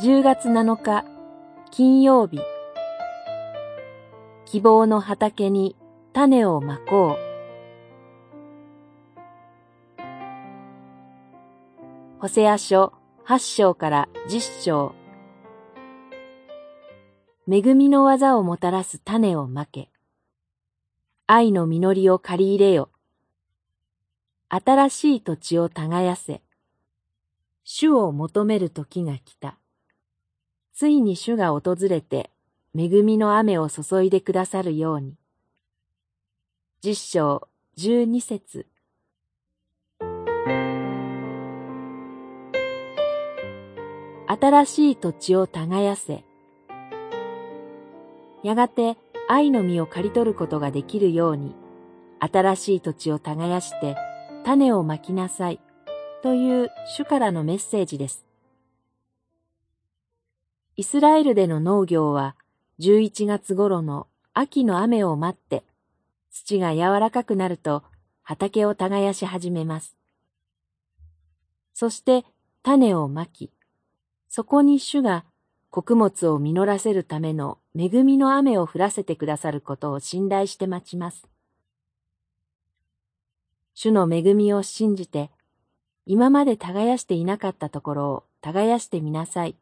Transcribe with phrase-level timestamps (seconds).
[0.00, 1.04] 10月7日
[1.72, 2.38] 金曜日。
[4.44, 5.74] 希望の畑に
[6.12, 7.28] 種をまこう。
[12.20, 12.92] ホセア書
[13.26, 14.94] 8章から10章。
[17.50, 19.90] 恵みの技をもたらす種をまけ。
[21.26, 22.92] 愛の実りを借り入れよ。
[24.48, 26.40] 新しい土地を耕せ。
[27.64, 29.58] 主を求める時が来た。
[30.78, 32.30] ついに主が訪れて、
[32.72, 35.16] 恵みの雨を注いでくださるように。
[36.82, 38.64] 十章十二節
[44.28, 46.22] 新しい土地を耕せ。
[48.44, 48.96] やがて
[49.28, 51.56] 愛の実を刈り取ることができるように、
[52.20, 53.96] 新しい土地を耕して
[54.44, 55.58] 種をまきなさい
[56.22, 58.27] という主からのメッセージです。
[60.78, 62.36] イスラエルでの農業は
[62.78, 65.64] 11月頃の秋の雨を待って
[66.30, 67.82] 土が柔らかくなると
[68.22, 69.96] 畑を耕し始めます。
[71.74, 72.24] そして
[72.62, 73.50] 種をまき、
[74.28, 75.24] そこに主が
[75.70, 81.26] 穀物を実らせるための恵みの雨を降らせてくださることを信頼して待ちます。
[83.74, 85.32] 主の恵みを信じて、
[86.06, 89.56] 今まで耕していなかったところを耕してみなさい、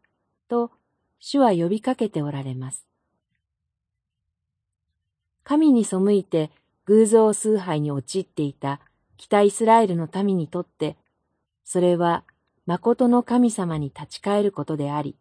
[0.48, 0.70] と
[1.18, 2.86] 主は呼びかけておられます。
[5.44, 6.50] 神に背いて
[6.86, 8.80] 偶像崇拝に陥っていた
[9.16, 10.96] 北イスラエルの民にとって、
[11.64, 12.24] それは
[12.66, 15.16] 誠の神様に立ち返ることであり、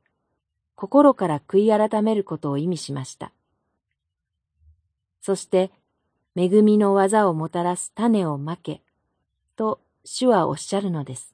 [0.75, 3.31] 心から悔い改めることを意味しました。
[5.21, 5.71] そして、
[6.35, 8.81] 恵みの技をもたらす種をまけ、
[9.55, 11.33] と主はおっしゃるのです。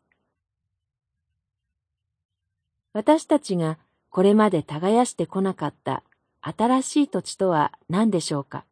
[2.93, 3.77] 私たちが
[4.11, 6.03] これまで耕してこなかった
[6.41, 8.65] 新しい土地とは何でしょうか？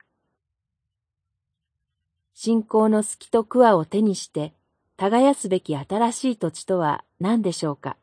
[2.33, 4.53] 信仰の隙と桑を手にして
[4.97, 7.95] 耕すべき新しい土地とは何でしょうか？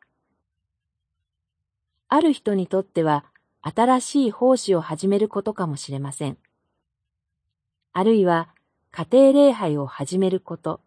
[2.09, 3.23] ある人にとっては
[3.61, 6.39] 新しい奉仕を始めることかもしれません。
[7.93, 8.49] あるいは
[8.89, 10.81] 家庭礼拝を始めること。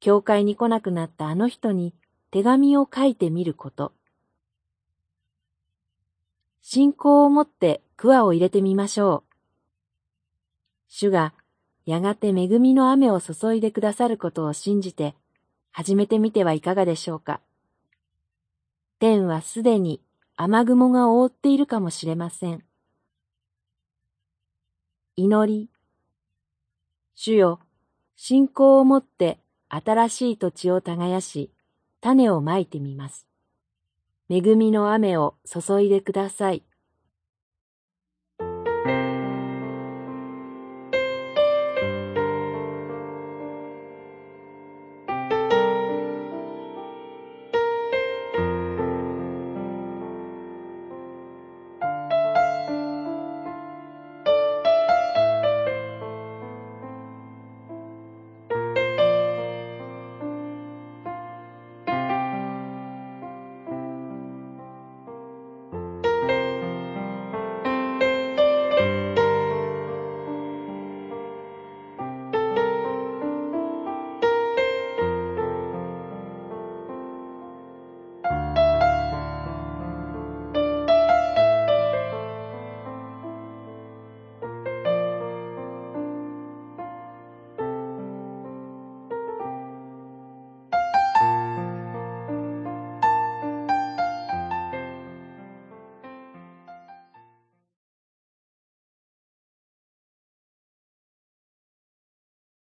[0.00, 1.94] 教会に来なくなったあの人に
[2.30, 3.94] 手紙を書いてみること。
[6.74, 9.34] 信仰を持って桑を入れてみましょう。
[10.88, 11.34] 主が
[11.84, 15.14] やがて恵みの雨を注いでくださることを信じて
[15.70, 17.42] 始めてみてはいかがでしょうか。
[18.98, 20.00] 天はすでに
[20.34, 22.64] 雨雲が覆っているかもしれません。
[25.16, 25.68] 祈り。
[27.14, 27.60] 主よ、
[28.16, 31.50] 信仰を持って新しい土地を耕し、
[32.00, 33.26] 種をまいてみます。
[34.34, 36.62] 恵みの雨を注いでください。